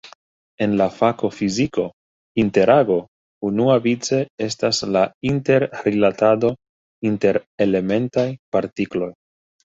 En 0.65 0.71
la 0.77 0.85
fako 0.93 1.27
fiziko 1.39 1.83
"interago" 2.43 2.95
unuavice 3.49 4.21
estas 4.45 4.79
la 4.95 5.03
inter-rilatado 5.33 6.51
inter 7.11 7.39
elementaj 7.67 8.25
partikloj. 8.57 9.11